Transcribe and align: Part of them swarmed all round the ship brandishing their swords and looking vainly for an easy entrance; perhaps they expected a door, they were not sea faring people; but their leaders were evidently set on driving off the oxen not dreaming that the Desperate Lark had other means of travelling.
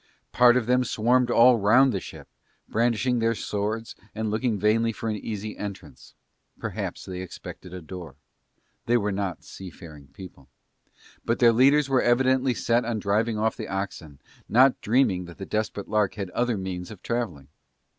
Part 0.31 0.57
of 0.57 0.65
them 0.65 0.83
swarmed 0.83 1.29
all 1.29 1.59
round 1.59 1.93
the 1.93 1.99
ship 1.99 2.27
brandishing 2.67 3.19
their 3.19 3.35
swords 3.35 3.95
and 4.15 4.31
looking 4.31 4.57
vainly 4.57 4.91
for 4.91 5.09
an 5.09 5.15
easy 5.15 5.55
entrance; 5.55 6.15
perhaps 6.57 7.05
they 7.05 7.21
expected 7.21 7.71
a 7.71 7.83
door, 7.83 8.15
they 8.87 8.97
were 8.97 9.11
not 9.11 9.43
sea 9.43 9.69
faring 9.69 10.07
people; 10.07 10.49
but 11.23 11.37
their 11.37 11.53
leaders 11.53 11.87
were 11.87 12.01
evidently 12.01 12.55
set 12.55 12.83
on 12.83 12.97
driving 12.97 13.37
off 13.37 13.55
the 13.55 13.67
oxen 13.67 14.19
not 14.49 14.81
dreaming 14.81 15.25
that 15.25 15.37
the 15.37 15.45
Desperate 15.45 15.87
Lark 15.87 16.15
had 16.15 16.31
other 16.31 16.57
means 16.57 16.89
of 16.89 17.03
travelling. 17.03 17.49